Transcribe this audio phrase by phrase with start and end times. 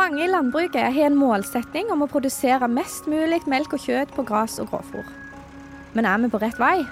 [0.00, 4.22] Mange i landbruket har en målsetning om å produsere mest mulig melk og kjøtt på
[4.24, 5.04] gress og grovfôr.
[5.92, 6.86] Men er vi på rett vei?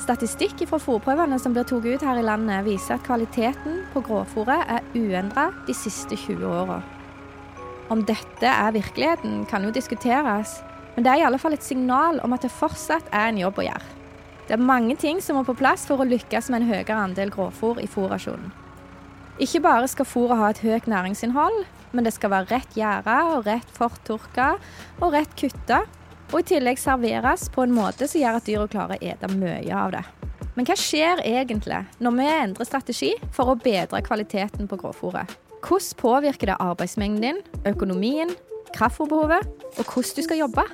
[0.00, 4.72] Statistikk fra fôrprøvene som blir tatt ut her i landet, viser at kvaliteten på grovfôret
[4.72, 6.78] er uendra de siste 20 åra.
[7.92, 10.56] Om dette er virkeligheten, kan jo diskuteres,
[10.96, 13.60] men det er i alle fall et signal om at det fortsatt er en jobb
[13.60, 13.94] å gjøre.
[14.48, 17.36] Det er mange ting som må på plass for å lykkes med en høyere andel
[17.36, 18.48] grovfôr i fôrrasjonen.
[19.44, 21.64] Ikke bare skal fôret ha et høyt næringsinnhold,
[21.94, 24.54] men det skal være rett gjæra og rett fortørka
[25.00, 25.84] og rett kutta,
[26.32, 29.78] og i tillegg serveres på en måte som gjør at dyra klarer å ete mye
[29.78, 30.04] av det.
[30.54, 35.30] Men hva skjer egentlig når vi endrer strategi for å bedre kvaliteten på grovfòret?
[35.64, 38.34] Hvordan påvirker det arbeidsmengden din, økonomien,
[38.74, 40.66] kraftfòrbehovet og hvordan du skal jobbe?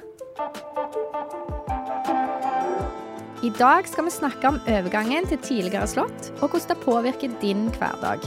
[3.40, 7.70] I dag skal vi snakke om overgangen til tidligere slått, og hvordan det påvirker din
[7.78, 8.24] hverdag.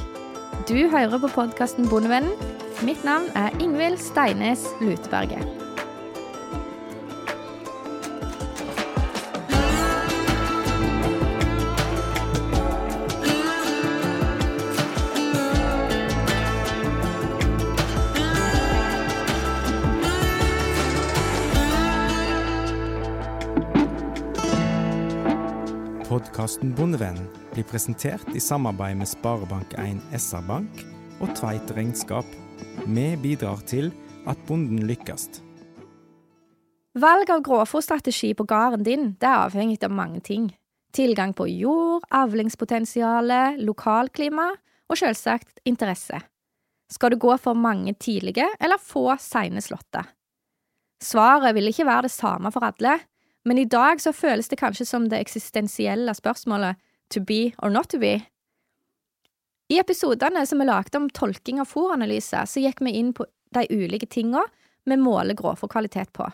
[0.65, 2.33] Du hører på podkasten Bondevennen.
[2.81, 5.47] Mitt navn er Ingvild Steines Luteberget.
[26.13, 30.83] Podkasten Bondevennen blir presentert i samarbeid med Sparebank1 SR-Bank
[31.21, 32.25] og Tveit Regnskap.
[32.83, 33.93] Vi bidrar til
[34.27, 35.39] at bonden lykkes.
[36.99, 40.49] Valg av grovfòrstrategi på gården din det er avhengig av mange ting.
[40.93, 44.51] Tilgang på jord, avlingspotensialet, lokalklima
[44.91, 46.19] og selvsagt interesse.
[46.91, 50.03] Skal du gå for mange tidlige eller få seine slåtter?
[51.01, 52.99] Svaret vil ikke være det samme for alle,
[53.47, 56.75] men i dag så føles det kanskje som det eksistensielle spørsmålet
[57.09, 58.19] to be or not to be.
[59.71, 63.25] I episodene som vi lagde om tolking av fòranalyse, så gikk vi inn på
[63.55, 64.43] de ulike tinga
[64.89, 66.27] vi måler grovfòrkvalitet på.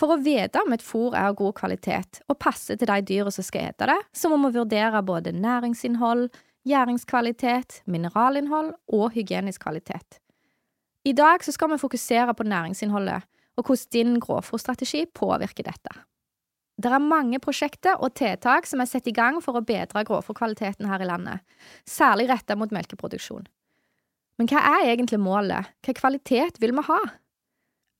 [0.00, 3.32] For å vite om et fôr er av god kvalitet og passer til de dyra
[3.34, 6.30] som skal ete det, så må vi vurdere både næringsinnhold,
[6.68, 10.20] gjæringskvalitet, mineralinnhold og hygienisk kvalitet.
[11.04, 13.28] I dag skal vi fokusere på næringsinnholdet
[13.60, 15.92] og hvordan din grovfòrstrategi påvirker dette.
[16.80, 20.88] Det er mange prosjekter og tiltak som er satt i gang for å bedre grovfòrkvaliteten
[20.88, 21.42] her i landet,
[21.84, 23.48] særlig rettet mot melkeproduksjon.
[24.40, 27.00] Men hva er egentlig målet, hva kvalitet vil vi ha?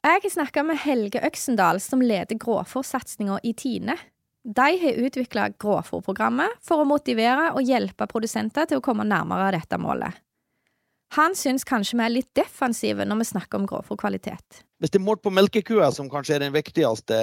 [0.06, 3.98] Jeg har snakka med Helge Øksendal, som leder grovfòrsatsinga i Tine.
[4.48, 9.76] De har utvikla grovfòrprogrammet for å motivere og hjelpe produsenter til å komme nærmere dette
[9.76, 10.16] målet.
[11.16, 14.60] Han syns kanskje vi er litt defensive når vi snakker om grovfòrkvalitet.
[14.80, 17.16] Hvis det er målt på melkekua, som kanskje er den viktigste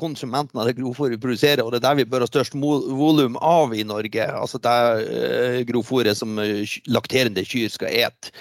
[0.00, 3.36] konsumenten av det grovfòret vi produserer, og det er der vi bør ha størst volum
[3.44, 6.40] av i Norge, altså det uh, grovfòret som
[6.88, 8.32] lakterende kyr skal ete,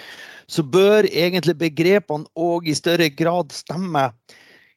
[0.47, 4.07] så bør egentlig begrepene òg i større grad stemme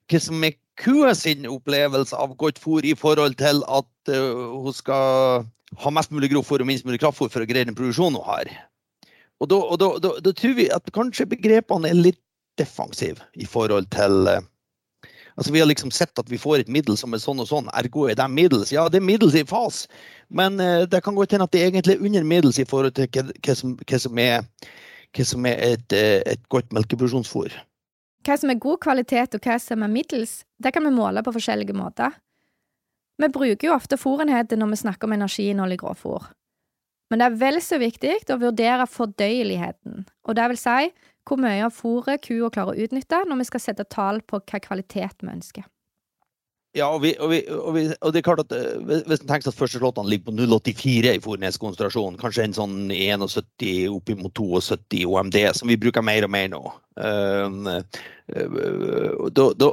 [0.08, 4.74] hva som er kua sin opplevelse av godt fôr i forhold til at uh, hun
[4.74, 5.46] skal
[5.78, 8.52] ha mest mulig grovfòr og minst mulig kraftfôr for å greie den produksjonen hun har.
[9.38, 12.20] Og da, og da, da, da, tror vi at kanskje begrepene er litt
[12.58, 14.40] defensive i forhold til uh,
[15.38, 17.68] Altså Vi har liksom sett at vi får et middel som er sånn og sånn,
[17.78, 18.72] ergo er det middels.
[18.74, 19.84] Ja, det er middels i fas,
[20.34, 23.06] men uh, det kan godt hende at det egentlig er under middels i forhold til
[23.14, 24.72] hva, hva, som, hva som, er,
[25.14, 27.54] hva som er et, uh, et godt melkeproduksjonsfôr.
[28.26, 31.36] Hva som er god kvalitet og hva som er middels, det kan vi måle på
[31.38, 32.18] forskjellige måter.
[33.22, 36.26] Vi bruker jo ofte fôrenheter når vi snakker om energiinnhold i grovfôr.
[37.08, 40.90] Men det er vel så viktig å vurdere fordøyeligheten, og det vil si
[41.28, 44.60] hvor mye av fôret kua klarer å utnytte når vi skal sette tall på hva
[44.64, 45.66] kvalitet vi ønsker.
[46.76, 49.30] Ja, og, vi, og, vi, og, vi, og, det er klart at eh, Hvis en
[49.30, 55.00] tenker at første slåttene ligger på 0,84 i fôrneskonsentrasjon, kanskje en sånn 71 oppimot 72
[55.08, 56.60] OMD, som vi bruker mer og mer nå,
[57.00, 57.48] uh,
[58.36, 59.72] uh, da,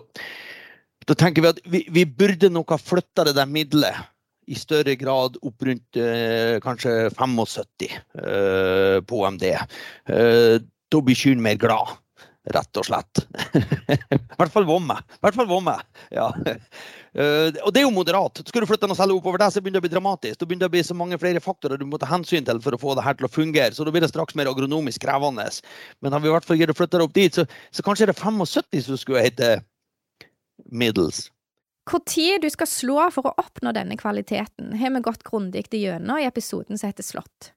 [1.14, 4.15] tenker vi at vi burde nok ha flytta det der middelet
[4.46, 9.46] i større grad opp rundt eh, kanskje 75 eh, på OMD.
[9.50, 10.58] Eh,
[10.92, 11.96] da blir kyrne mer glad,
[12.54, 13.24] rett og slett.
[14.14, 15.00] I hvert fall vomme.
[15.24, 15.74] hvert fall vomme.
[16.14, 16.30] Ja.
[17.16, 18.42] Uh, og det er jo moderat.
[18.44, 20.38] Skal du flytte noe selv oppover der, så begynner det å bli dramatisk.
[20.38, 22.76] Da begynner det å bli så mange flere faktorer du må ta hensyn til for
[22.76, 23.72] å få det her til å fungere.
[23.74, 25.48] Så da blir det straks mer agronomisk krevende.
[26.04, 28.84] Men har vi i hvert fall det opp dit, så, så kanskje er det 75
[28.92, 29.56] som skulle hete
[30.70, 31.30] middels.
[31.86, 36.18] Hvor tid du skal slå for å oppnå denne kvaliteten, har vi gått grundig gjennom
[36.18, 37.52] i episoden som heter Slått.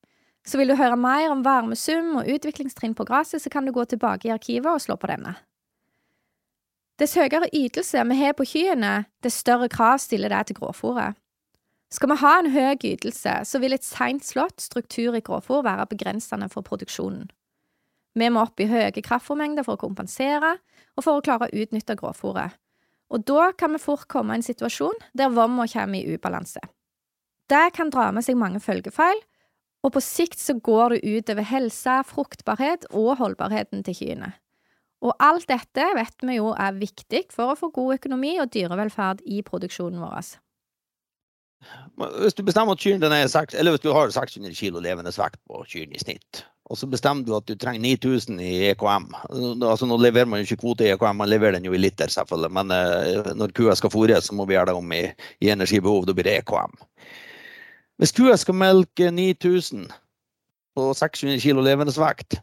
[0.45, 3.85] Så vil du høre mer om varmesum og utviklingstrinn på gresset, så kan du gå
[3.85, 5.35] tilbake i arkivet og slå på denne.
[6.99, 11.17] Dess høyere ytelse vi har på kyrne, dess større krav stiller det til gråfòret.
[11.89, 15.89] Skal vi ha en høy ytelse, så vil et seint slått struktur i gråfòr være
[15.89, 17.31] begrensende for produksjonen.
[18.19, 20.59] Vi må opp i høye kraftfòrmengder for å kompensere,
[20.99, 22.59] og for å klare å utnytte grovfôret.
[23.09, 26.61] Og da kan vi fort komme i en situasjon der vomma kommer i ubalanse.
[27.49, 29.23] Det kan dra med seg mange følgefeil,
[29.87, 34.35] og på sikt så går det ut over helse, fruktbarhet og holdbarheten til kyrne.
[35.05, 39.23] Og alt dette vet vi jo er viktig for å få god økonomi og dyrevelferd
[39.31, 40.35] i produksjonen vår.
[42.23, 45.41] Hvis du bestemmer at kyrne er 6, eller hvis du har 600 kg levende vekt
[45.47, 49.89] på kyrne i snitt, og så bestemmer du at du trenger 9000 i EKM altså
[49.89, 52.51] Nå leverer man jo ikke kvote i EKM, man leverer den jo i liter, selvfølgelig.
[52.53, 55.07] Men eh, når kua skal fôres, så må vi gjøre det om i,
[55.41, 56.05] i energibehov.
[56.07, 56.77] Da blir det EKM.
[57.99, 59.89] Hvis kua skal melke 9000
[60.77, 62.39] på 600 kg levendesvekt,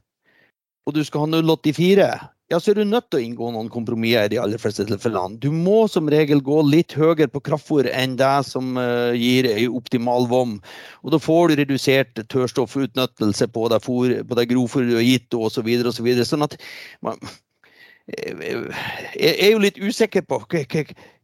[0.85, 4.27] og du skal ha 0,84 ja, så er du nødt til å inngå noen kompromisser
[4.27, 5.39] i de aller fleste tilfellene.
[5.41, 9.65] Du må som regel gå litt høyere på kraftfôr enn det som uh, gir ei
[9.65, 10.59] optimal vom.
[11.01, 15.33] Og da får du redusert tørrstoffutnyttelse på det, for, på det grovfôret du har gitt,
[15.33, 15.57] osv.
[15.57, 16.27] Så, videre, og så, videre.
[16.29, 16.53] sånn at
[17.05, 17.17] man,
[18.13, 20.43] jeg er jo litt usikker på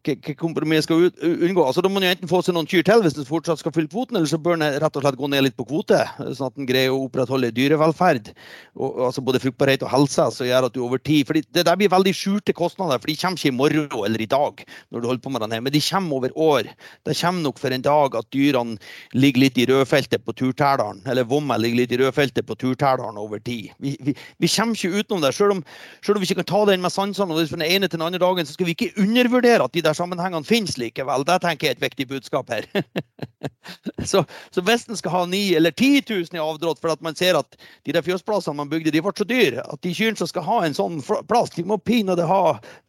[0.06, 1.64] hva, kompromiss skal unngå.
[1.64, 3.74] Altså, da må man jo enten få seg noen kyr til hvis den fortsatt skal
[3.76, 6.50] fylle kvoten, eller så bør den rett og slett gå ned litt på kvote, sånn
[6.50, 8.32] at den greier å opprettholde dyrevelferd.
[8.78, 11.78] Og, altså både fruktbarhet og helse, som gjør at du over tid for Det der
[11.80, 15.10] blir veldig skjulte kostnader, for de kommer ikke i morgen eller i dag, når du
[15.12, 16.72] holder på med den her, men de kommer over år.
[17.06, 18.78] Det kommer nok for en dag at dyrene
[19.14, 23.40] ligger litt i rødfeltet på turtæleren, eller vomma ligger litt i rødfeltet på turtæleren over
[23.40, 23.72] tid.
[23.80, 25.64] Vi, vi, vi, kommer ikke utenom det, selv om,
[26.02, 28.08] selv om vi ikke kan ta den med sansene og fra den ene til den
[28.08, 31.26] andre dagen, så skal vi ikke undervurdere at de der sammenhengene finnes likevel.
[31.28, 32.68] Det tenker jeg er et viktig budskap her.
[34.12, 37.38] så, så, hvis en skal ha 9 eller 10 000 i avdrått at man ser
[37.40, 40.46] at de der fjøsplassene man bygde, de ble så dyre at de kyrne som skal
[40.48, 41.00] ha en sånn
[41.30, 42.42] plass, de må pinadø ha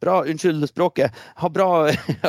[0.03, 1.69] bra unnskyld språket, ha bra,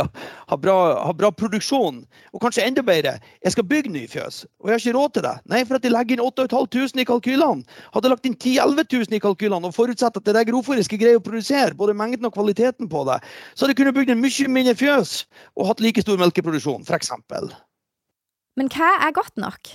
[0.51, 2.03] ha, bra, ha bra, produksjon.
[2.33, 5.27] Og kanskje enda bedre, jeg skal bygge ny fjøs, og jeg har ikke råd til
[5.27, 5.35] det.
[5.51, 7.79] Nei, for at de legger inn 8500 i kalkylene.
[7.95, 11.01] Hadde lagt inn 10 000-11 000 i kalkylene og forutsett at det der grovfòret skal
[11.01, 13.19] greie å produsere både mengden og kvaliteten på det,
[13.53, 15.25] så hadde jeg kunnet bygd en mye mindre fjøs
[15.57, 17.11] og hatt like stor melkeproduksjon, f.eks.
[18.55, 19.73] Men hva er godt nok?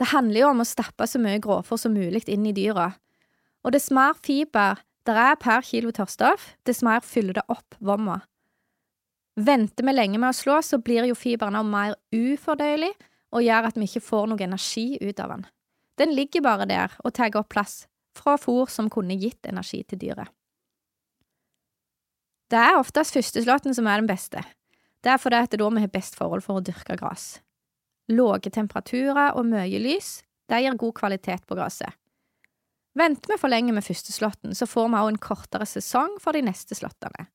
[0.00, 2.88] Det handler jo om å stappe så mye grovfòr som mulig inn i dyra.
[3.62, 8.18] Og dess mer fiber der er per kilo tørrstoff, dess mer fyller det opp vomma.
[9.40, 12.92] Venter vi lenge med å slå, så blir jo fiberen mer ufordøyelig
[13.30, 15.46] og gjør at vi ikke får noe energi ut av den.
[16.00, 17.84] Den ligger bare der og tar opp plass
[18.16, 20.32] fra fôr som kunne gitt energi til dyret.
[22.50, 24.42] Det er oftest førsteslåtten som er den beste.
[25.00, 27.38] Det er fordi det er da vi har best forhold for å dyrke gress.
[28.10, 30.20] Lave temperaturer og mye lys,
[30.50, 31.94] det gir god kvalitet på gresset.
[32.98, 36.42] Venter vi for lenge med førsteslåtten, så får vi også en kortere sesong for de
[36.42, 37.28] neste slåttene.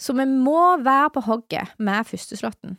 [0.00, 2.78] Så vi må være på hogget med førsteslåtten.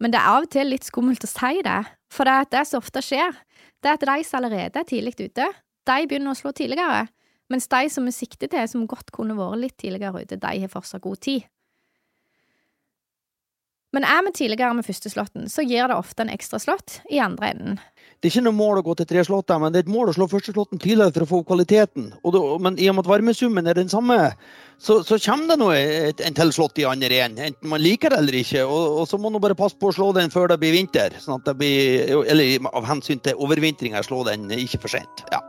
[0.00, 1.80] Men det er av og til litt skummelt å si det,
[2.12, 3.34] for det, det som ofte skjer,
[3.82, 5.50] det er at de som allerede er tidlig ute,
[5.86, 7.06] de begynner å slå tidligere,
[7.52, 10.72] mens de som vi sikter til, som godt kunne vært litt tidligere ute, de har
[10.72, 11.46] fortsatt god tid.
[13.96, 17.20] Men er vi tidligere med første slåtten, så gir det ofte en ekstra slått i
[17.22, 17.78] andre enden.
[18.20, 20.10] Det er ikke noe mål å gå til tre slåtter, men det er et mål
[20.10, 22.10] å slå første slåtten tidligere for å få kvaliteten.
[22.12, 24.18] Det, men i og med at varmesummen er den samme,
[24.76, 28.20] så, så kommer det nå en til slått i andre enden, enten man liker det
[28.20, 28.68] eller ikke.
[28.68, 31.16] Og, og så må man bare passe på å slå den før det blir vinter,
[31.22, 35.28] sånn at det blir, eller av hensyn til overvintringa, slå den ikke for sent.
[35.32, 35.40] Ja.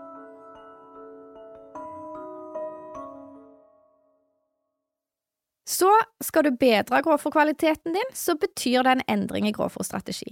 [5.67, 5.89] Så
[6.23, 10.29] skal du bedre grovfòrkvaliteten din, så betyr det en endring i grovfòrstrategi.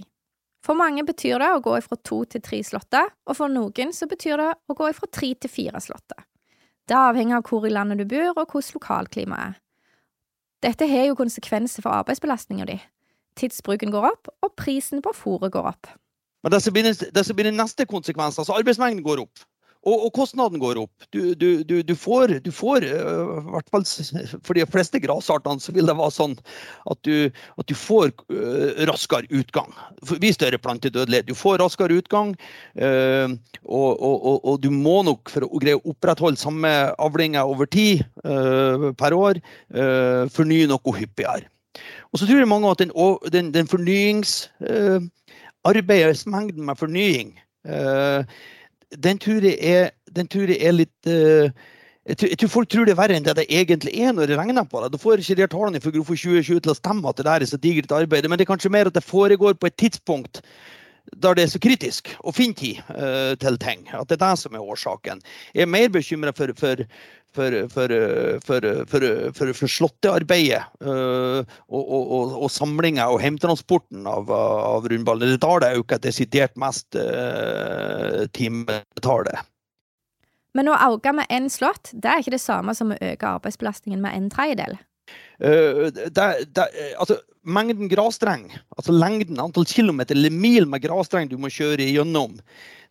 [0.64, 4.08] For mange betyr det å gå fra to til tre slåtter, og for noen så
[4.08, 6.24] betyr det å gå fra tre til fire slåtter.
[6.88, 9.60] Det avhenger av hvor i landet du bor, og hvordan lokalklimaet er.
[10.64, 12.78] Dette har jo konsekvenser for arbeidsbelastninga di.
[13.36, 15.90] Tidsbruken går opp, og prisen på fôret går opp.
[16.42, 19.44] Men det som blir neste konsekvens, altså arbeidsmengden går opp.
[19.86, 21.04] Og, og, kostnaden går opp.
[21.14, 23.84] Du, du, du, du får, du får uh, hvert fall
[24.42, 26.34] for de fleste grasartene så vil det være sånn
[26.90, 29.70] at du, at får uh, raskere utgang.
[30.18, 31.28] Vi større plantedødelighet.
[31.30, 32.28] Du får raskere utgang,
[32.82, 33.28] uh,
[33.62, 38.02] og, og, og, du må nok for å greie å opprettholde samme avlinger over tid
[38.98, 39.38] per år,
[40.32, 41.46] fornye noe hyppigere.
[42.10, 42.92] Og så tror jeg mange at den,
[43.32, 47.30] den, den fornyingsarbeidsmengden med fornying
[48.94, 49.90] den tror jeg er,
[50.30, 51.50] tror jeg er litt uh,
[52.06, 54.66] jeg, tror, folk tror det er verre enn det det egentlig er når det regner
[54.70, 54.92] på det.
[54.94, 57.50] Da får ikke de tallene for Grofo 2020 til å stemme at det der er
[57.50, 58.28] så digert arbeid.
[58.30, 60.38] Men det er kanskje mer at det foregår på et tidspunkt
[61.14, 63.86] der det er så kritisk å finne tid uh, til ting.
[63.94, 65.22] At det er det som er årsaken.
[65.54, 66.82] Jeg er mer bekymra for, for,
[67.72, 67.96] for,
[68.46, 68.68] for,
[69.60, 75.34] for slåttearbeidet uh, og, og, og, og samlinga og hjemtransporten av, av rundballen.
[75.34, 79.44] Det tar det øker desidert mest uh, timetallet.
[80.56, 84.00] Men å øke med én slått, det er ikke det samme som å øke arbeidsbelastningen
[84.00, 84.78] med en tredjedel.
[85.42, 91.36] Uh, det, det, altså, mengden grasstreng, altså lengden, antall kilometer eller mil med grasstreng du
[91.38, 92.40] må kjøre igjennom,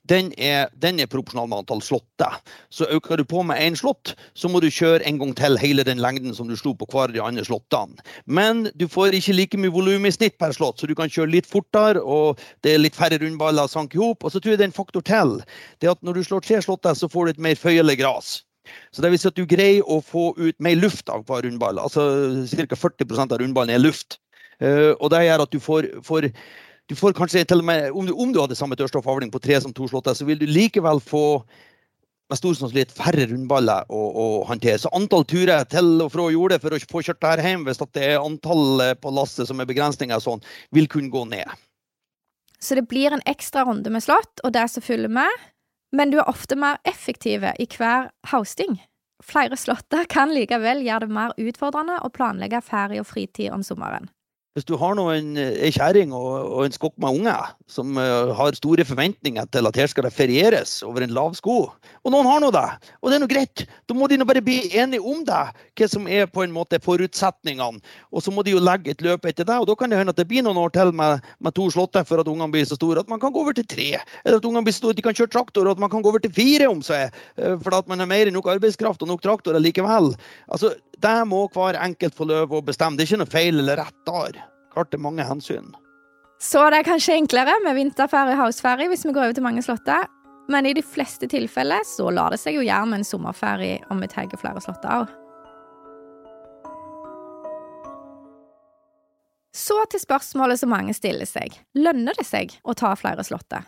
[0.10, 2.38] den er, den er proporsjonal med antall slåtter.
[2.70, 5.86] Så øker du på med én slått, så må du kjøre en gang til hele
[5.88, 7.98] den lengden som du slo på hver de andre slåttene.
[8.26, 11.34] Men du får ikke like mye volum i snitt per slått, så du kan kjøre
[11.34, 14.24] litt fortere, og det er litt færre rundballer sank i hop.
[14.24, 15.40] Og så tror jeg det er en faktor til.
[15.82, 18.36] Det at når du slår tre slåtter, så får du et mer føyelig gras.
[18.94, 21.82] Så det vil si at du greier å få ut mer luft av hver rundball.
[21.82, 22.06] Altså
[22.52, 22.80] ca.
[22.80, 24.20] 40% av rundballen er luft.
[24.62, 26.30] Uh, og det gjør at du får, får
[26.86, 29.58] du får kanskje til og med, om du, om du hadde samme tørrstoffavling på tre
[29.62, 31.26] som to slåtter, så vil du likevel få
[32.30, 34.80] med stor sannsynlighet færre rundballer å, å, håndtere.
[34.82, 37.82] Så antall turer til og fra jordet for å få kjørt det her hjem, hvis
[37.84, 40.42] det er antall på lasset som er begrensninger, sånn,
[40.74, 41.66] vil kunne gå ned.
[42.62, 45.46] Så det blir en ekstra runde med slått og det som følger med,
[45.94, 48.80] men du er ofte mer effektive i hver hausting.
[49.24, 54.10] Flere slåtter kan likevel gjøre det mer utfordrende å planlegge ferie og fritid om sommeren
[54.56, 58.56] hvis du har noen, ei kjerring og, og, en skokk med unger som uh, har
[58.56, 62.40] store forventninger til at her skal det ferieres over en lav sko, og noen har
[62.40, 62.64] nå det,
[63.02, 65.42] og det er nå greit, da må de nå bare bli enige om det,
[65.76, 67.84] hva som er på en måte forutsetningene,
[68.16, 70.16] og så må de jo legge et løp etter det, og da kan det hende
[70.16, 72.80] at det blir noen år til med, med to slåtter for at ungene blir så
[72.80, 73.90] store at man kan gå over til tre,
[74.24, 76.14] eller at ungene blir store at de kan kjøre traktor, og at man kan gå
[76.14, 77.12] over til fire om seg,
[77.44, 80.14] uh, for at man har mer enn nok arbeidskraft og nok traktorer likevel.
[80.48, 80.72] Altså,
[81.02, 82.98] det må hver enkelt få lov å bestemme.
[82.98, 84.40] Det er ikke noe feil eller rett der.
[84.74, 85.74] Klart det er mange hensyn.
[86.42, 89.64] Så det er kanskje enklere med vinterferie og houseferie hvis vi går over til mange
[89.66, 90.08] slåtter.
[90.52, 94.04] Men i de fleste tilfeller så lar det seg jo gjøre med en sommerferie om
[94.04, 95.14] vi tar flere slåtter òg.
[99.56, 101.56] Så til spørsmålet som mange stiller seg.
[101.80, 103.64] Lønner det seg å ta flere slåtter?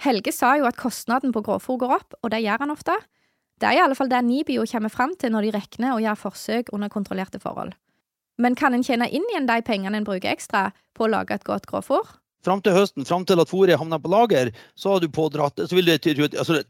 [0.00, 2.96] Helge sa jo at kostnaden på grovfòr går opp, og det gjør han ofte.
[3.56, 6.22] Det er i alle fall det Nibio kommer fram til når de regner og gjør
[6.26, 7.72] forsøk under kontrollerte forhold.
[8.36, 11.46] Men kan en tjene inn igjen de pengene en bruker ekstra på å lage et
[11.46, 12.04] godt grovfòr?
[12.44, 15.74] Fram til høsten, fram til at fôret havner på lager, så har du pådratt så
[15.74, 15.98] vil det,
[16.36, 16.60] altså,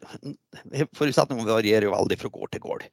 [0.97, 2.87] Forutsetningene varierer jo veldig fra gård til gård.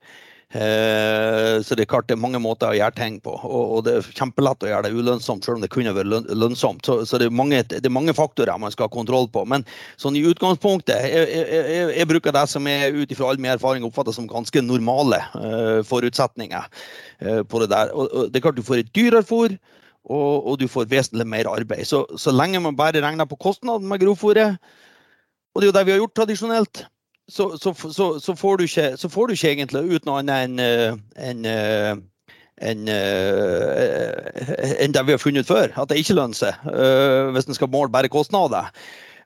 [0.53, 3.33] Eh, så det er klart det er mange måter å gjøre ting på.
[3.41, 6.85] Og, det er kjempelett å gjøre det ulønnsomt, selv om det kunne vært lønnsomt.
[6.85, 9.45] Så, det, er mange, det, er mange, faktorer man skal ha kontroll på.
[9.49, 9.65] Men
[10.01, 13.55] sånn i utgangspunktet, jeg, jeg, jeg, jeg bruker det som er ut ifra all min
[13.55, 17.93] erfaring oppfattes som ganske normale uh, forutsetninger uh, på det der.
[17.97, 19.57] Og, det er klart du får et dyrere fôr.
[20.03, 21.87] Og, og, du får vesentlig mer arbeid.
[21.87, 24.57] Så, så lenge man bare regner på kostnaden med grovfôret,
[25.53, 26.81] og det er jo det vi har gjort tradisjonelt,
[27.29, 30.99] så, så, så, får ikke, så, får du ikke, egentlig ut noe annet enn en,
[31.15, 31.45] en,
[32.67, 32.91] en,
[34.83, 35.71] en det vi har funnet før.
[35.79, 36.67] At det ikke lønner seg,
[37.33, 38.69] hvis en skal måle bare kostnader.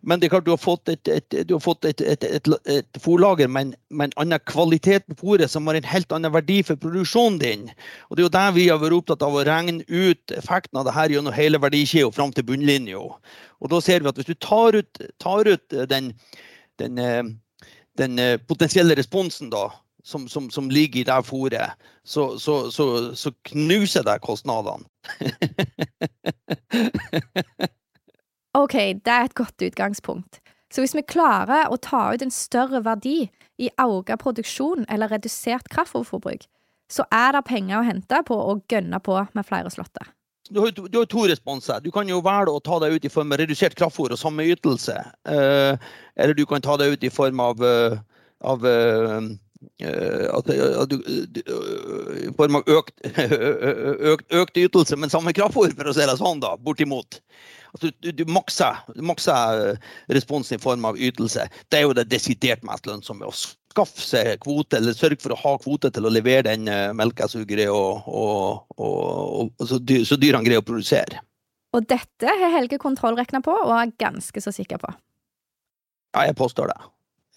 [0.05, 3.73] Men det er klart du har fått et, et, har fått et, et, fôrlager med,
[3.89, 7.65] med, en annen kvalitet på fôret, som har en helt annen verdi for produksjonen din.
[8.07, 10.85] Og Det er jo der vi har vært opptatt av å regne ut effekten av
[10.87, 13.01] det her gjennom hele verdikjeden fram til bunnlinja.
[13.57, 16.13] Og da ser vi at hvis du tar ut, tar ut den,
[16.77, 17.01] den
[17.97, 19.69] den eh, potensielle responsen da,
[20.03, 24.85] som, som, som ligger i det fôret, så, så, så, så knuser det kostnadene.
[28.57, 28.75] OK,
[29.05, 30.39] det er et godt utgangspunkt.
[30.73, 35.69] Så hvis vi klarer å ta ut en større verdi i økt produksjon eller redusert
[35.71, 36.47] kraftfôrforbruk,
[36.91, 40.07] så er det penger å hente på å gønne på med flere slåtter.
[40.49, 41.81] Du har, har, to responser.
[41.83, 44.45] Du kan jo velge å ta deg ut i form av redusert kraftfôr og samme
[44.47, 44.95] ytelse.
[45.27, 47.97] Eh, eller du kan ta deg ut i form av, eh,
[48.47, 49.27] av eh,
[50.37, 50.51] at
[50.91, 50.97] du,
[52.21, 52.93] I form av økt,
[54.13, 57.19] økt, økt, ytelse, men samme kraftfôr, for å si det sånn, da, bortimot.
[57.77, 59.77] Altså, du, du, makser, du makser
[60.09, 61.45] responsen i form av ytelse.
[61.69, 63.29] Det er jo det desidert mest lønnsomme.
[63.29, 66.65] Å skaffe seg kvote, eller sørge for å ha kvote til å levere den
[66.97, 68.09] melka og,
[68.81, 71.21] og så, dyr, så dyrene greier å produsere.
[71.77, 74.89] Og dette har Helge kontrollregna på, og er ganske så sikker på.
[76.15, 76.79] Ja, jeg påstår det.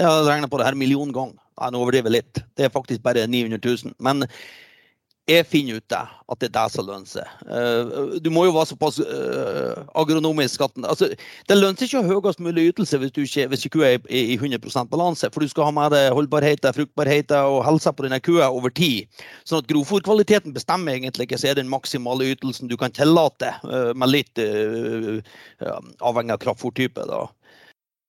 [0.00, 1.36] Jeg har regna på det her million ganger.
[1.60, 2.40] Nå overdriver litt.
[2.56, 3.98] Det er faktisk bare 900 000.
[4.00, 4.24] Men
[5.30, 7.34] jeg finner ut det, at det er det som lønner seg.
[7.46, 10.86] Uh, du må jo være såpass uh, agronomisk skatten.
[10.88, 11.08] Altså,
[11.48, 14.10] det lønner seg ikke å ha høyest mulig ytelse hvis, du ikke, hvis kua er
[14.10, 15.30] i, i 100% balanse.
[15.34, 19.08] For du skal ha med deg holdbarheten, fruktbarheten og helsa på denne kua over tid.
[19.48, 24.14] Sånn at grovfòrkvaliteten bestemmer egentlig ikke er den maksimale ytelsen du kan tillate, uh, med
[24.14, 24.42] litt
[26.00, 27.06] avhengig av kraftfòrtype.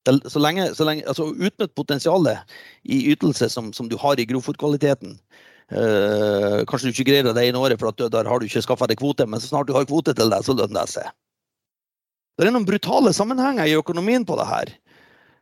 [0.08, 2.42] Så lenge, så lenge, altså Utnytt potensialet
[2.84, 5.20] i ytelse som, som du har i grovfòrkvaliteten.
[5.72, 9.00] Uh, kanskje du ikke greier det ene året, for der har du ikke skaffa deg
[9.00, 11.12] kvote, men så snart du har kvote til deg, så lønner det seg.
[12.36, 14.74] Det er noen brutale sammenhenger i økonomien på det her.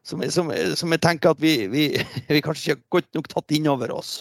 [0.03, 1.85] som, som, som jeg tenker at vi, vi,
[2.29, 4.19] vi kanskje ikke har godt nok tatt inn over oss.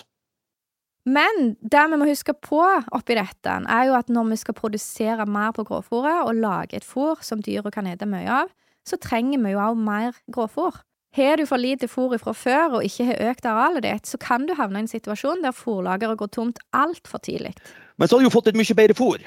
[1.08, 2.60] Men det vi må huske på
[2.92, 6.84] oppi dette, er jo at når vi skal produsere mer på grovfòret og lage et
[6.84, 8.52] fôr som dyra kan spise mye av,
[8.84, 10.82] så trenger vi jo òg mer grovfòr.
[11.18, 14.46] Har du for lite fôr fra før og ikke har økt arealet ditt, så kan
[14.46, 17.56] du havne i en situasjon der fôrlageret går tomt altfor tidlig.
[17.98, 19.24] Men så har du jo fått et mye bedre fôr.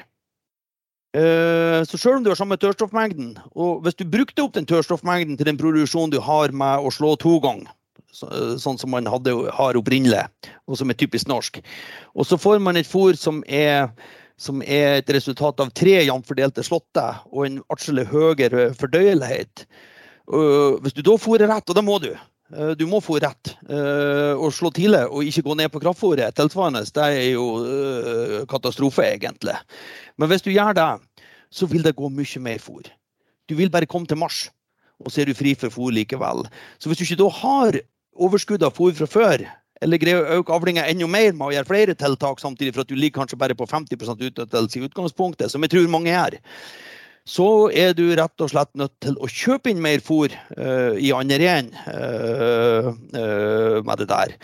[1.12, 5.36] Eh, så selv om du har samme tørrstoffmengden, og hvis du brukte opp den tørrstoffmengden
[5.36, 7.68] til den produksjonen du har med å slå to ganger,
[8.24, 10.24] eh, sånn som man hadde, har opprinnelig,
[10.64, 11.60] og som er typisk norsk,
[12.16, 13.92] og så får man et fôr som er,
[14.40, 19.66] som er et resultat av tre jevnt fordelte slåtter og en atskillig høyere fordøyelighet.
[20.26, 22.12] Hvis du da fôrer rett, og det må du,
[22.52, 26.36] Eh, du må få rett uh, og slå tidlig og ikke gå ned på kraftfôret
[26.36, 26.84] tilsvarende.
[26.84, 27.46] Det er jo
[28.50, 29.56] katastrofe, egentlig.
[30.20, 30.90] Men hvis du gjør det,
[31.52, 32.90] så vil det gå mye mer fôr.
[33.48, 34.46] Du vil bare komme til mars,
[35.00, 36.46] og så er du fri for fôr likevel.
[36.78, 37.80] Så hvis du ikke da har
[38.12, 39.44] overskudd av fôr fra før,
[39.82, 42.92] eller greier å øke avlinga enda mer med å gjøre flere tiltak samtidig, for at
[42.92, 46.38] du ligger kanskje bare på 50% utnyttelse i utgangspunktet, som jeg tror mange gjør,
[47.28, 51.12] så er du rett og slett nødt til å kjøpe inn mer fôr uh, i
[51.14, 54.36] andre igjen uh, uh, med det der.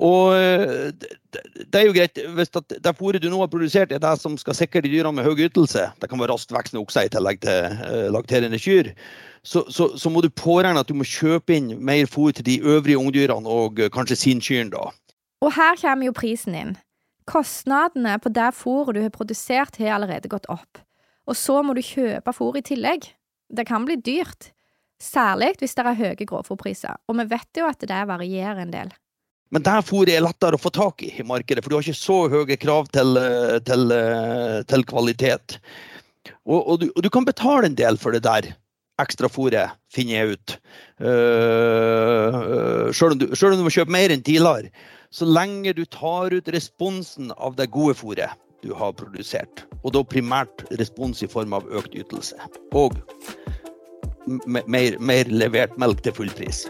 [0.00, 4.38] Og det, er jo greit hvis det, fôret du nå har produsert, er det som
[4.40, 5.90] skal sikre dyrene med høy ytelse.
[6.00, 8.94] Det kan være raskt voksende okser i tillegg til lakterende kyr.
[9.44, 12.56] Så, så, så, må du påregne at du må kjøpe inn mer fôr til de
[12.64, 14.72] øvrige ungdyrene og kanskje sinkyrne.
[14.72, 14.88] da.
[15.44, 16.78] Og her kommer jo prisen inn.
[17.28, 20.80] Kostnadene på det fôret du har produsert, har allerede gått opp.
[21.30, 23.06] Og så må du kjøpe fôr i tillegg.
[23.50, 24.50] Det kan bli dyrt.
[25.00, 26.98] Særlig hvis det er høye grovfòrpriser.
[27.08, 28.90] Og vi vet jo at det varierer en del.
[29.50, 31.98] Men det fôret er lettere å få tak i i markedet, for du har ikke
[31.98, 33.18] så høye krav til,
[33.66, 33.94] til,
[34.70, 35.56] til kvalitet.
[36.44, 38.52] Og, og, du, og, du, kan betale en del for det der
[39.00, 40.56] ekstra fôret, finner jeg ut.
[41.00, 44.70] Uh, selv, om du, selv om du må kjøpe mer enn tidligere.
[45.10, 49.64] Så lenge du tar ut responsen av det gode fôret du har produsert.
[49.84, 52.36] Og da primært respons i form av økt ytelse.
[52.76, 52.98] Og
[54.46, 56.66] mer, mer levert melk til full pris.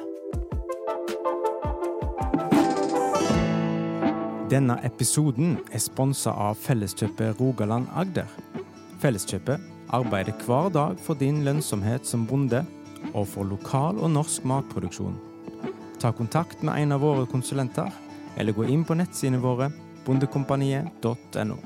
[4.51, 8.27] Denne episoden er sponsa av Felleskjøpet Rogaland Agder.
[8.99, 9.63] Felleskjøpet
[9.95, 12.65] arbeider hver dag for din lønnsomhet som bonde,
[13.15, 15.15] og for lokal og norsk matproduksjon.
[16.03, 17.91] Ta kontakt med en av våre konsulenter,
[18.37, 19.71] eller gå inn på nettsidene våre
[20.07, 21.61] bondekompaniet.no.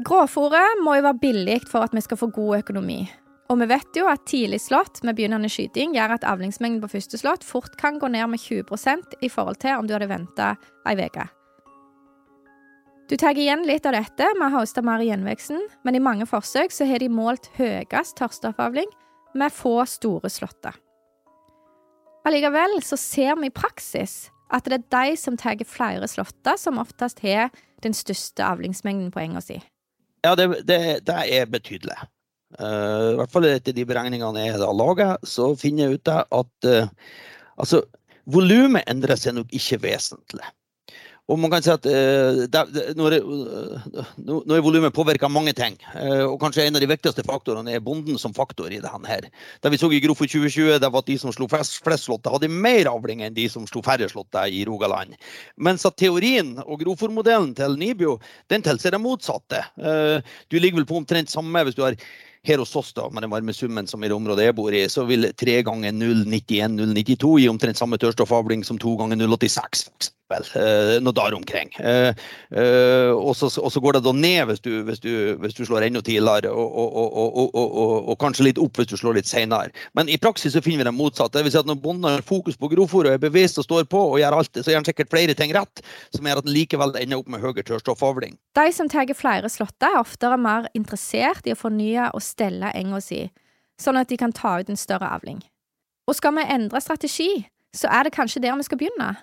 [0.00, 3.02] Grovfòret må jo være billig for at vi skal få god økonomi.
[3.50, 7.18] Og vi vet jo at tidlig slått med begynnende skyting gjør at avlingsmengden på første
[7.20, 10.54] slått fort kan gå ned med 20 i forhold til om du hadde venta
[10.88, 11.26] ei uke.
[13.10, 16.28] Du tar igjen litt av dette med å hoste mer i gjenveksten, men i mange
[16.30, 18.86] forsøk så har de målt høyest tørrstoffavling
[19.34, 20.78] med få store slåtter.
[22.24, 26.78] Allikevel så ser vi i praksis at det er de som tar flere slåtter, som
[26.78, 27.50] oftest har
[27.82, 29.58] den største avlingsmengden på enga si.
[30.26, 31.96] Ja, det, det, det er betydelig.
[32.58, 36.68] Uh, I hvert fall etter de beregningene jeg har laga, så finner jeg ut at
[36.68, 36.88] uh,
[37.62, 37.84] altså,
[38.30, 40.44] volumet endrer seg nok ikke vesentlig.
[41.30, 42.62] Og man kan si at det,
[42.98, 45.76] Nå er, er volumet påvirka av mange ting.
[45.94, 48.90] Uh, og kanskje en av de viktigste faktorene er bonden som faktor i dette.
[49.06, 49.28] her.
[49.62, 52.34] Det vi så i Grofo 2020, det var at de som slo flest, flest slåtter,
[52.34, 55.14] hadde mer avling enn de som slo færre slåtter i Rogaland.
[55.56, 58.18] Mens at teorien og Grofor-modellen til Nibio
[58.50, 59.62] den tilsier det motsatte.
[60.50, 61.96] du ligger vel på omtrent samme hvis du har
[62.42, 64.86] her hos oss, da, med den varme summen som i det området jeg bor i,
[64.88, 70.19] så vil 3 ganger 0,91-0,92 gi omtrent samme tørrstoffavling som 2 ganger 0,86 vel, eh,
[70.30, 71.72] noe der omkring.
[71.78, 72.10] Eh,
[72.54, 75.12] eh, og, så, går det da ned hvis du, hvis du,
[75.42, 79.30] hvis du slår enda tidligere, og, og, og, kanskje litt opp hvis du slår litt
[79.30, 79.74] senere.
[79.96, 81.34] Men i praksis så finner vi det motsatt.
[81.34, 83.86] Det vil si at når bonden har fokus på grovfòr og er bevisst og står
[83.90, 86.56] på og gjør alt, så gjør han sikkert flere ting rett, som gjør at han
[86.56, 88.36] likevel ender opp med høyere tørrstoffavling.
[88.58, 93.00] De som tar flere slåtter, er oftere mer interessert i å fornye og stelle enga
[93.04, 93.24] si,
[93.80, 95.40] sånn at de kan ta ut en større avling.
[96.08, 97.30] Og skal vi endre strategi,
[97.76, 99.14] så er det kanskje der vi skal begynne.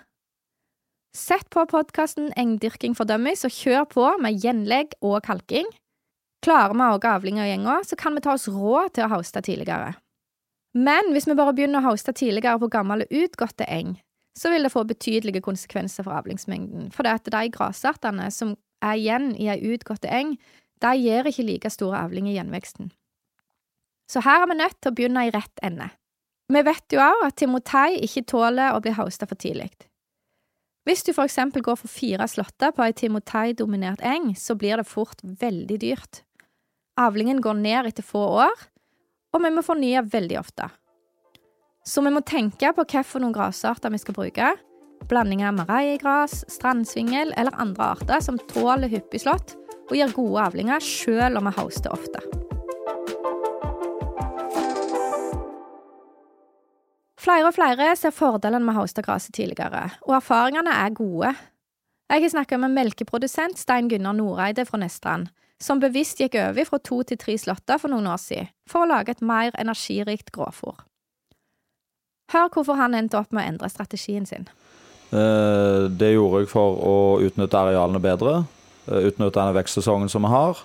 [1.16, 5.68] Sett på podkasten Engdyrking for dummies og kjør på med gjenlegg og kalking.
[6.44, 9.42] Klarer vi å avlinga i gjenga, så kan vi ta oss råd til å hoste
[9.42, 9.96] tidligere.
[10.76, 13.96] Men hvis vi bare begynner å hoste tidligere på gammel utgåtte eng,
[14.38, 19.00] så vil det få betydelige konsekvenser for avlingsmengden, for det at de grasartene som er
[19.00, 20.36] igjen i ei utgåtte eng,
[20.78, 22.92] de gir ikke like store avlinger i gjenveksten.
[24.08, 25.90] Så her er vi nødt til å begynne i rett ende.
[26.48, 29.72] Vi vet jo òg at timotei ikke tåler å bli hosta for tidlig.
[30.88, 34.88] Hvis du for eksempel går for fire slåtter på ei timotei-dominert eng, så blir det
[34.88, 36.22] fort veldig dyrt.
[36.96, 38.64] Avlingen går ned etter få år,
[39.36, 40.70] og vi må fornye veldig ofte.
[41.84, 44.50] Så vi må tenke på hvilke grasarter vi skal bruke.
[45.12, 50.84] Blanding av maraigras, strandsvingel eller andre arter som tåler hyppig slått og gir gode avlinger
[50.84, 52.47] selv om vi hoster ofte.
[57.18, 58.86] Flere og flere ser fordelene med å
[59.34, 61.32] tidligere, og erfaringene er gode.
[62.08, 65.26] Jeg har snakket med melkeprodusent Stein Gunnar Noreide fra Nestrand,
[65.60, 68.88] som bevisst gikk over fra to til tre slåtter for noen år siden, for å
[68.88, 70.78] lage et mer energirikt grovfôr.
[72.30, 74.46] Hør hvorfor han endte opp med å endre strategien sin.
[75.10, 78.44] Eh, det gjorde jeg for å utnytte arealene bedre,
[78.86, 80.62] eh, utnytte denne vekstsesongen som vi har.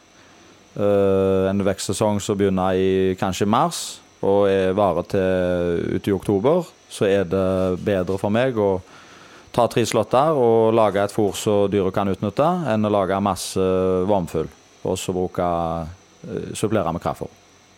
[0.76, 7.10] Eh, en vekstsesong som begynner i kanskje mars og varer til ute i oktober, så
[7.10, 8.78] er det bedre for meg å
[9.54, 13.20] ta tre slått der og lage et fôr som dyret kan utnytte, enn å lage
[13.22, 13.70] masse
[14.10, 14.50] vannfull
[14.84, 15.48] og så bruke
[16.58, 17.32] supplere med kraftfôr.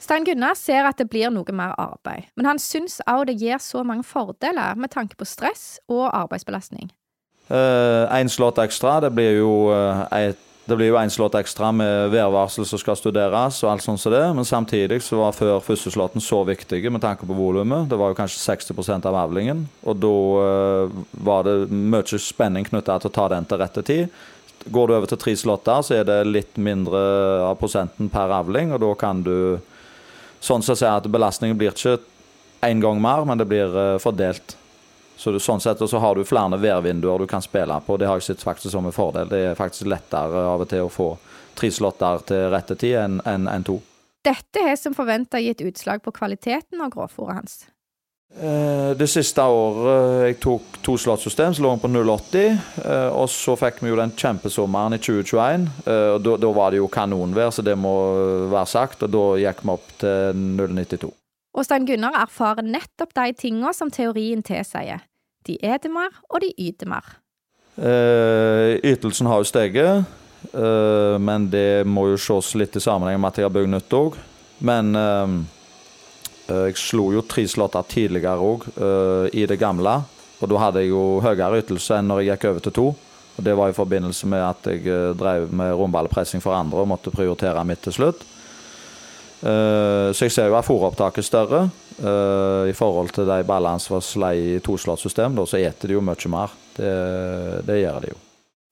[0.05, 3.61] Stein Gunnar ser at det blir noe mer arbeid, men han syns òg det gir
[3.63, 6.91] så mange fordeler med tanke på stress og arbeidsbelastning.
[7.49, 11.67] Én uh, slått ekstra, det blir jo uh, et det blir jo én slått ekstra
[11.75, 14.23] med værvarsel som skal studeres, og alt sånt som det.
[14.33, 17.85] Men samtidig så var før første slåtten så viktig med tanke på volumet.
[17.89, 19.67] Det var jo kanskje 60% av avlingen.
[19.85, 24.17] Og da uh, var det mye spenning knytta til å ta den til rette tid.
[24.65, 27.05] Går du over til tre slåtter, så er det litt mindre
[27.45, 29.61] av prosenten per avling, og da kan du
[30.41, 31.99] sånn som jeg sier at belastningen blir ikke
[32.65, 34.57] én gang mer, men det blir uh, fordelt.
[35.17, 37.97] Så du, sånn sett så har du flere værvinduer du kan spille på.
[37.97, 39.29] Det har jeg sett faktisk som en fordel.
[39.31, 41.13] Det er faktisk lettere av og til å få
[41.55, 43.79] tre slåtter til rette tid enn en, en to.
[44.25, 47.57] Dette har som forventa gitt utslag på kvaliteten av grovfòret hans.
[48.35, 52.57] Eh, det siste året jeg tok to slåttsystem, så lå han på 0,80.
[52.83, 55.69] Eh, og så fikk vi jo den kjempesommeren i 2021.
[55.85, 57.93] og da, da var det jo kanonvær, så det må
[58.51, 59.05] være sagt.
[59.05, 61.13] Og da gikk vi opp til 0,92.
[61.55, 65.05] Og Stein Gunnar erfarer nettopp de tinga som teorien tilsier.
[65.47, 67.05] De eter mer, og de yter mer.
[67.75, 70.05] Eh, ytelsen har jo steget,
[70.51, 73.95] eh, men det må jo ses litt i sammenheng med at jeg har bygd nytt
[73.95, 74.19] òg.
[74.67, 75.37] Men eh,
[76.49, 80.01] eh, jeg slo jo tre slåtter tidligere òg, eh, i det gamle.
[80.41, 82.87] Og da hadde jeg jo høyere ytelse enn når jeg gikk over til to.
[83.35, 86.91] Og Det var i forbindelse med at jeg eh, drev med rundballpressing for andre og
[86.91, 88.25] måtte prioritere mitt til slutt.
[89.45, 91.63] Eh, så jeg ser jo at fôropptaket er større.
[91.95, 96.01] Uh, I forhold til de ballene som var slei i toslåttsystem, så eter de jo
[96.03, 96.55] mye mer.
[96.75, 96.89] Det,
[97.67, 98.17] det gjør de jo.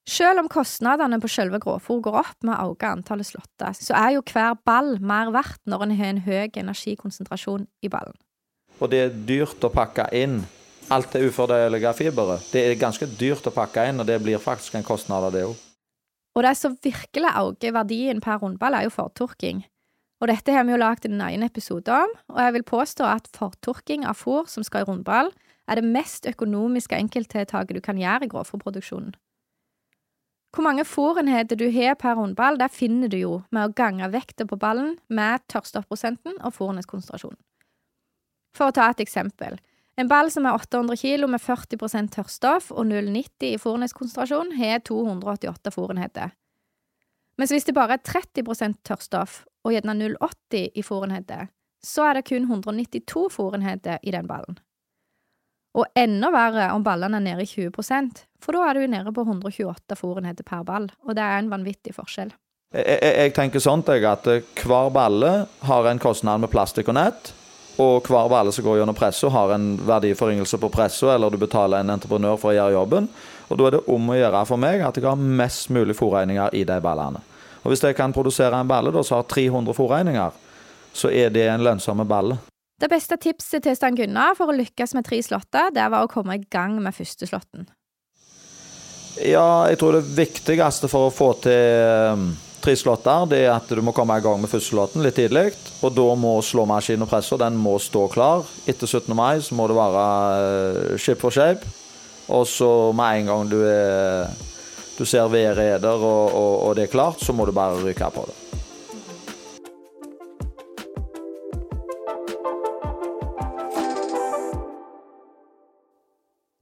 [0.09, 4.17] Selv om kostnadene på selve grovfôr går opp med å øke antallet slåtter, så er
[4.17, 8.17] jo hver ball mer verdt når en har en høy energikonsentrasjon i ballen.
[8.81, 10.41] Og det er dyrt å pakke inn
[10.91, 12.49] alt det ufordelige fiberet.
[12.51, 15.45] Det er ganske dyrt å pakke inn, og det blir faktisk en kostnad av det
[15.47, 15.55] òg.
[16.33, 19.63] Og det som virkelig øker verdien per rundball, er jo fortørking.
[20.23, 23.25] Og dette har vi jo lagd en egen episode om, og jeg vil påstå at
[23.35, 25.33] fortørking av fôr som skal i rundball,
[25.67, 29.11] er det mest økonomiske enkelttiltaket du kan gjøre i grovfòrproduksjonen.
[30.55, 34.47] Hvor mange fôrenheter du har per rundball, det finner du jo med å gange vekta
[34.47, 37.35] på ballen med tørrstoffprosenten og fôrenes konsentrasjon.
[38.55, 39.59] For å ta et eksempel.
[39.99, 44.85] En ball som er 800 kg med 40% tørrstoff og 0,90 i fôrenes konsentrasjon, har
[44.87, 46.31] 288 fôrenheter.
[47.35, 51.47] Mens hvis det bare er 30% tørrstoff og gjerne 0,80 i forenheter,
[51.83, 54.59] så er det kun 192 forenheter i den ballen.
[55.73, 59.23] Og enda verre om ballene er nede i 20% for da er du nede på
[59.23, 62.33] 128 forenheter per ball, og det er en vanvittig forskjell.
[62.73, 64.27] Jeg, jeg, jeg tenker sånn at
[64.59, 65.31] hver balle
[65.69, 67.31] har en kostnad med plastikk og nett,
[67.81, 71.81] og hver balle som går gjennom pressa, har en verdiforringelse på pressa, eller du betaler
[71.81, 73.07] en entreprenør for å gjøre jobben.
[73.49, 76.53] Og da er det om å gjøre for meg at jeg har mest mulig fôrregninger
[76.57, 77.23] i de ballene.
[77.63, 80.31] Og Hvis jeg kan produsere en balle som har 300 fòrregninger,
[80.93, 82.37] så er det en lønnsom balle.
[82.81, 86.11] Det beste tipset til Stein Gunnar for å lykkes med tre slåtter, det var å
[86.11, 87.69] komme i gang med første slåtten.
[89.21, 92.25] Ja, jeg tror det viktigste for å få til um,
[92.63, 95.53] tre slåtter, det er at du må komme i gang med første slåtten litt tidlig.
[95.85, 98.47] Og da må slåmaskinen og presser den må stå klar.
[98.65, 99.13] Etter 17.
[99.15, 101.69] mai så må det være ship for shape.
[102.33, 104.31] Og så med en gang du, er,
[104.97, 107.79] du ser været er der og, og, og, det er klart, så må du bare
[107.83, 108.35] ryke på det.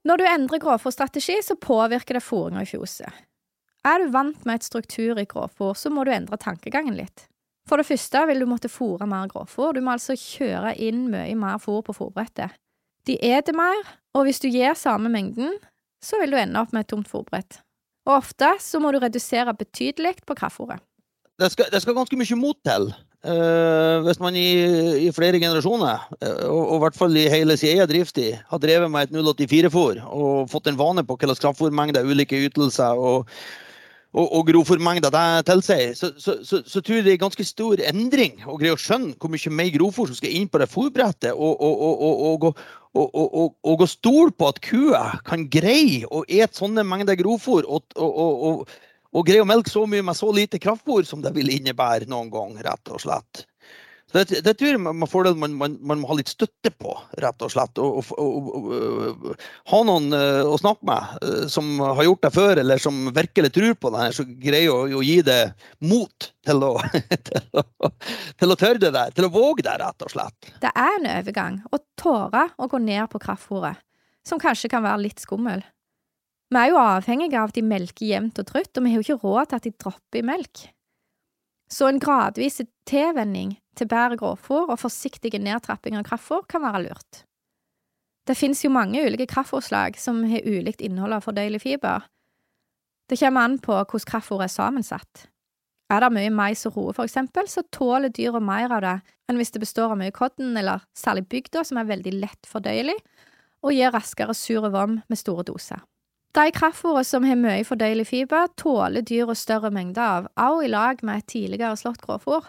[0.05, 3.11] Når du endrer grovfòrstrategi, så påvirker det fôringa i fjoset.
[3.85, 7.27] Er du vant med et struktur i grovfòr, så må du endre tankegangen litt.
[7.69, 11.35] For det første vil du måtte fôre mer grovfòr, du må altså kjøre inn mye
[11.35, 12.55] mer fôr på fôrbrettet.
[13.07, 13.79] De eter mer,
[14.13, 15.55] og hvis du gir samme mengden,
[16.03, 17.61] så vil du ende opp med et tomt fôrbrett.
[18.07, 20.81] Og ofte så må du redusere betydelig på kraftfôret.
[21.39, 22.91] det, skal, det skal ganske mye mot til.
[23.21, 24.47] Uh, hvis man i,
[25.05, 28.89] i flere generasjoner, uh, og, i hvert fall i hele sin egen driftstid, har drevet
[28.89, 33.29] med et 084-fôr og fått en vane på hvilke kraftfôrmengder, ulike ytelser og,
[34.09, 37.85] og, og grovfòrmengder det tilsier, så, så, så, så, tror jeg det er ganske stor
[37.91, 41.31] endring å greie å skjønne hvor mye mer grovfòr som skal inn på det fòrbrettet.
[41.37, 42.01] Og, og,
[42.49, 42.65] og,
[42.97, 48.65] og, å stole på at kua kan greie å ete sånne mengder grovfòr og, og,
[49.11, 52.31] og greie å melke så mye med så lite kraftfòr som det vil innebære noen
[52.33, 53.45] gang, rett og slett.
[54.11, 56.91] Så det, det tror jeg man, fordel man, man, man, må ha litt støtte på,
[57.23, 57.79] rett og slett.
[57.79, 62.33] Og, og, og, og ha noen uh, å snakke med uh, som har gjort det
[62.35, 65.39] før, eller som virkelig tror på det som greier å, å gi det
[65.87, 66.73] mot til å,
[67.29, 67.91] til, å,
[68.35, 70.51] til å tørre det der, til å våge det, rett og slett.
[70.63, 73.79] Det er en overgang å tåre å gå ned på kraftfôret,
[74.27, 75.63] som kanskje kan være litt skummel.
[76.51, 79.07] Vi er jo avhengige av at de melker jevnt og trutt, og vi har jo
[79.07, 80.67] ikke råd til at de dropper i melk.
[81.71, 87.23] Så en gradvis tilvenning til bedre grovfòr og forsiktige nedtrapping av kraftfòr kan være lurt.
[88.27, 92.05] Det finnes jo mange ulike kraftfòrslag som har ulikt innhold av fordøyelig fiber.
[93.09, 95.27] Det kommer an på hvordan kraftfòret er sammensatt.
[95.91, 99.39] Er det mye mais og roe, for eksempel, så tåler dyra mer av det enn
[99.39, 102.95] hvis det består av mye kodden, eller særlig bygda, som er veldig lett fordøyelig,
[103.63, 105.83] og gir raskere sur vom med store doser.
[106.31, 111.01] De kraftfôrene som har mye fordøyelig fiber, tåler dyra større mengder av, også i lag
[111.03, 112.45] med et tidligere slått grovfôr.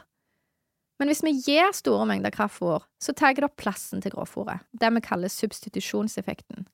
[1.03, 4.93] Men hvis vi gir store mengder kraftfôr, så tar det opp plassen til grovfôret, det
[4.95, 6.69] vi kaller substitusjonseffekten.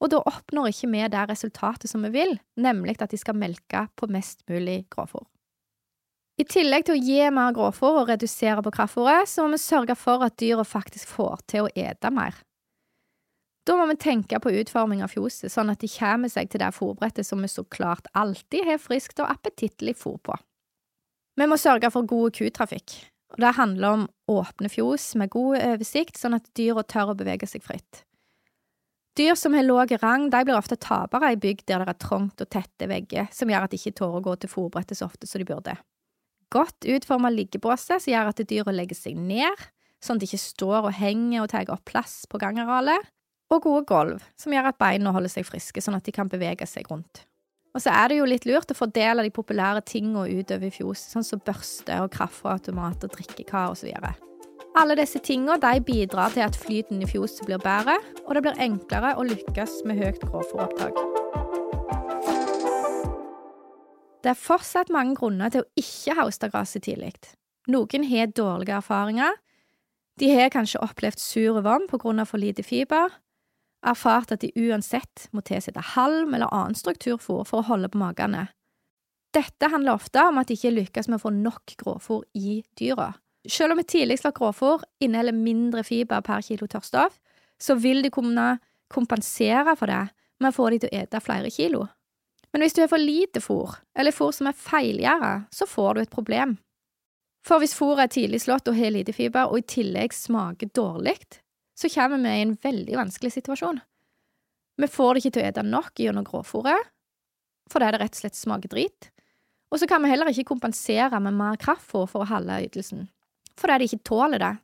[0.00, 3.86] Og da oppnår ikke vi det resultatet som vi vil, nemlig at de skal melke
[3.96, 5.26] på mest mulig grovfôr.
[6.40, 9.96] I tillegg til å gi mer grovfôr og redusere på kraftfôret, så må vi sørge
[9.96, 12.36] for at dyra faktisk får til å ete mer.
[13.66, 16.70] Da må vi tenke på utforming av fjoset, sånn at de kommer seg til det
[16.76, 20.36] fôrbrettet som vi så klart alltid har friskt og appetittlig fôr på.
[21.36, 22.94] Vi må sørge for god kutrafikk,
[23.34, 27.48] og det handler om åpne fjos med god oversikt, sånn at dyra tør å bevege
[27.50, 28.04] seg fritt.
[29.18, 32.40] Dyr som har lav rang, de blir ofte tapere i bygg der det er trangt
[32.44, 35.26] og tette vegger, som gjør at de ikke tør å gå til fôrbrettet så ofte
[35.26, 35.74] som de burde.
[36.54, 39.66] Godt utforma liggebåse som gjør at dyra legger seg ned,
[40.04, 43.08] sånn at de ikke står og henger og tar opp plass på gangarealet
[43.52, 46.66] og gode gulv, som gjør at beina holder seg friske, sånn at de kan bevege
[46.68, 47.24] seg rundt.
[47.76, 51.10] Og så er det jo litt lurt å fordele de populære tingene utover i fjoset,
[51.12, 53.90] sånn som børste og kaffeautomat og drikkekar osv.
[54.76, 59.14] Alle disse de bidrar til at flyten i fjoset blir bedre, og det blir enklere
[59.16, 60.96] å lykkes med høyt gråfòropptak.
[64.24, 67.12] Det er fortsatt mange grunner til å ikke hauste gresset tidlig.
[67.68, 69.36] Noen har dårlige erfaringer.
[70.18, 72.24] De har kanskje opplevd sur vann pga.
[72.24, 73.12] for lite fiber,
[73.86, 78.46] erfart at de uansett må tilsette halm eller annen strukturfôr for å holde på magene.
[79.36, 83.12] Dette handler ofte om at de ikke lykkes med å få nok grovfôr i dyra.
[83.46, 87.18] Selv om et tidligslagt grovfôr inneholder mindre fiber per kilo tørrstoff,
[87.60, 88.56] så vil de kunne
[88.92, 90.06] kompensere for det
[90.40, 91.86] med å få de til å ete flere kilo.
[92.52, 96.02] Men hvis du har for lite fôr, eller fôr som er feilgjæra, så får du
[96.02, 96.56] et problem.
[97.46, 101.18] For hvis fôret er tidlig slått og har lite fiber, og i tillegg smaker dårlig,
[101.76, 103.80] så kommer vi i en veldig vanskelig situasjon.
[104.76, 106.92] Vi får det ikke til å ete nok gjennom grovfòret,
[107.72, 109.10] fordi det rett og slett smaker drit.
[109.72, 113.08] Og så kan vi heller ikke kompensere med mer kraftfôr for å holde ytelsen,
[113.58, 114.54] fordi de ikke tåler det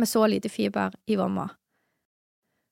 [0.00, 1.48] med så lite fiber i vomma.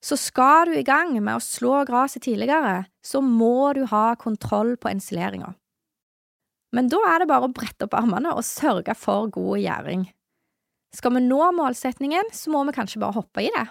[0.04, 4.76] Så skal du i gang med å slå gresset tidligere, så må du ha kontroll
[4.78, 5.54] på ensileringa.
[6.74, 10.04] Men da er det bare å brette opp armene og sørge for god gjæring.
[10.96, 13.66] Skal vi nå målsetningen, så må vi kanskje bare hoppe i det.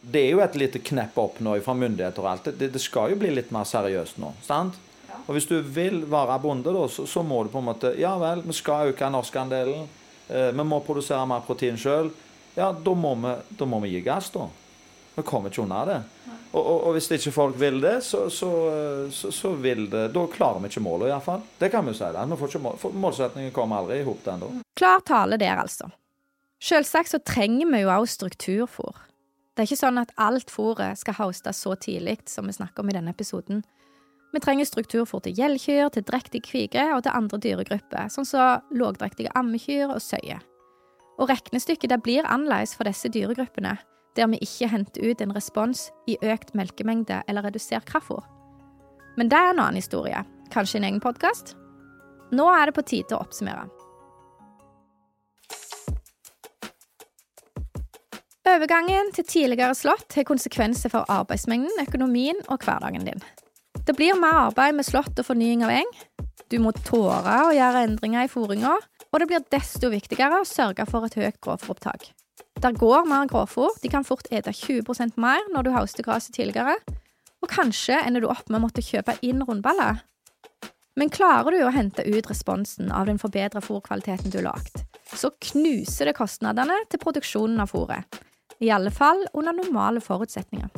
[0.00, 2.50] Det er jo et lite knepp opp nå fra myndigheter og alt.
[2.58, 4.32] Det, det skal jo bli litt mer seriøst nå.
[4.46, 4.76] sant?
[5.08, 5.18] Ja.
[5.24, 8.14] Og hvis du vil være bonde, da, så, så, må du på en måte Ja
[8.20, 9.88] vel, vi skal øke norskandelen.
[10.28, 12.12] Eh, vi må produsere mer protein sjøl.
[12.56, 14.46] Ja, da må, vi, da må vi gi gass, da.
[15.16, 15.98] Vi kommer ikke unna det.
[16.52, 18.50] Og, og, og, hvis ikke folk vil det, så, så,
[19.12, 21.42] så, så vil det Da klarer vi ikke målet, iallfall.
[21.58, 22.08] Det kan vi jo si.
[22.14, 22.24] det.
[22.30, 24.50] Vi får ikke mål, målsettingen kommer aldri i hop, den da.
[24.78, 25.90] Klar tale der, altså.
[26.62, 29.02] Selvsagt så trenger vi jo også strukturfôr.
[29.56, 32.90] Det er ikke sånn at alt fôret skal haustes så tidlig som vi snakker om
[32.92, 33.62] i denne episoden.
[34.34, 39.32] Vi trenger strukturfôr til gjellkyr, til drektige kviger og til andre dyregrupper, sånn som lågdrektige
[39.38, 40.36] ammekyr og søye.
[41.16, 43.76] Og regnestykket det blir annerledes for disse dyregruppene,
[44.16, 48.24] der vi ikke henter ut en respons i økt melkemengde eller redusert kraftfôr.
[49.16, 50.20] Men det er en annen historie,
[50.52, 51.54] kanskje en egen podkast?
[52.36, 53.64] Nå er det på tide å oppsummere.
[58.56, 63.18] Overgangen til tidligere slått har konsekvenser for arbeidsmengden, økonomien og hverdagen din.
[63.84, 65.90] Det blir mer arbeid med slått og fornying av eng.
[66.48, 68.72] Du må tåre å gjøre endringer i fôringa,
[69.12, 72.06] og det blir desto viktigere å sørge for et høyt grovfòropptak.
[72.64, 76.78] Der går mer grovfòr, de kan fort ete 20% mer når du hauster gresset tidligere,
[77.44, 80.00] og kanskje ender du opp med å måtte kjøpe inn rundballer.
[80.96, 84.80] Men klarer du å hente ut responsen av den forbedra fòrkvaliteten du har lagd,
[85.12, 88.24] så knuser det kostnadene til produksjonen av fôret.
[88.60, 90.68] I alle fall under normale forutsetninger.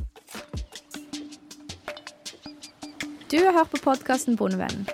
[3.30, 4.88] Du har hørt på podkasten Bondevennen.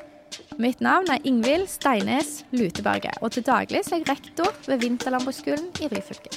[0.58, 5.86] Mitt navn er Ingvild Steines Luteberget, og til daglig er jeg rektor ved Vinterlandbruksskolen i
[5.90, 6.30] Ryfylke.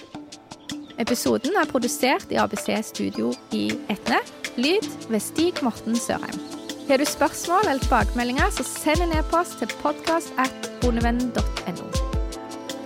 [0.97, 4.17] Episoden er produsert i ABC Studio i Etne.
[4.57, 6.39] Lyd ved Stig Morten Sørheim.
[6.87, 11.87] Har du spørsmål eller tilbakemeldinger, så send en e-post til podkast.bondevennen.no.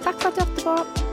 [0.04, 1.11] Takk for at du hørte på.